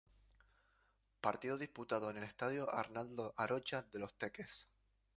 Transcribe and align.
Partido 1.21 1.59
disputado 1.59 2.09
en 2.09 2.17
el 2.17 2.23
estadio 2.23 2.73
Arnaldo 2.73 3.35
Arocha 3.37 3.83
de 3.93 3.99
los 3.99 4.17
Teques. 4.17 4.67